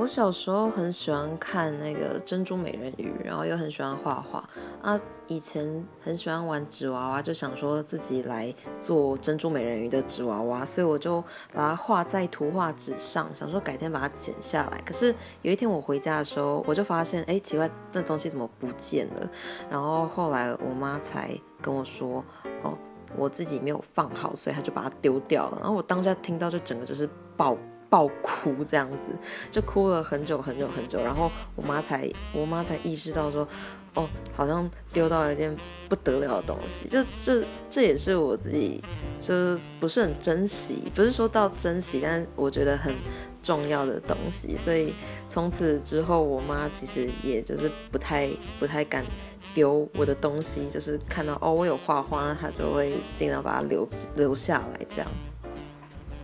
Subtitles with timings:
[0.00, 4.42] 我小时候很喜欢看那个珍珠美人鱼，然后又很喜欢画画
[4.80, 4.98] 啊。
[5.26, 11.20] 以前很喜欢玩纸娃娃，就想说自己来做珍珠美人鱼的纸娃娃，所以我就
[11.52, 14.80] 把它画在图画纸上，想说改天把它剪下来。
[14.86, 19.30] 可是有一天我回家的时候，我就发现，哎，奇怪，这东西怎么不见了？
[19.68, 21.30] 然后后来我妈才
[21.60, 22.24] 跟我说，
[22.62, 22.72] 哦，
[23.18, 25.58] 我自己没有放好，所以她就把它丢掉了。
[25.60, 27.06] 然后我当下听到，就整个就是
[27.36, 27.54] 爆。
[27.90, 29.10] 爆哭这样子，
[29.50, 33.46] 就哭了很久很久很久，然后我妈才我妈才意识到说，
[33.94, 35.54] 哦，好像丢到了一件
[35.88, 38.80] 不得了的东西，就这这也是我自己
[39.18, 42.94] 就是不是很珍惜，不是说到珍惜，但是我觉得很
[43.42, 44.94] 重要的东西，所以
[45.26, 48.30] 从此之后，我妈其实也就是不太
[48.60, 49.04] 不太敢
[49.52, 55.10] 丢我的东西，就是看到哦我有画画，她就会尽量把它留留下来这样。